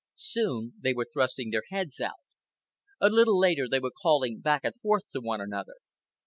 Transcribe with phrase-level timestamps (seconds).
[0.15, 2.15] Soon they were thrusting their heads out.
[2.99, 5.75] A little later they were calling back and forth to one another.